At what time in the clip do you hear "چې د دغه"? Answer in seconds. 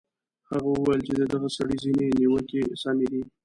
1.07-1.47